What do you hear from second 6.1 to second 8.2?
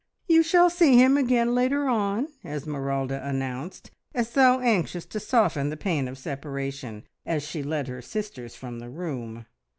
separation, as she led her